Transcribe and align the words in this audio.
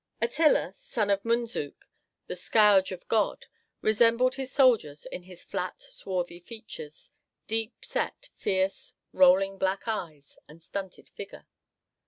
Attila, 0.19 0.71
son 0.73 1.11
of 1.11 1.21
Mundzuk, 1.21 1.75
"the 2.25 2.35
scourge 2.35 2.91
of 2.91 3.07
God," 3.07 3.45
resembled 3.83 4.33
his 4.33 4.51
soldiers 4.51 5.05
in 5.05 5.21
his 5.21 5.43
flat, 5.43 5.79
swarthy 5.79 6.39
features, 6.39 7.11
deep 7.45 7.85
set, 7.85 8.29
fierce, 8.35 8.95
rolling 9.13 9.59
black 9.59 9.87
eyes, 9.87 10.39
and 10.47 10.63
stunted 10.63 11.07
figure. 11.07 11.45